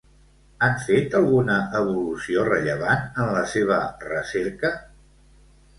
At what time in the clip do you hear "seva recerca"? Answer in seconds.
3.55-4.75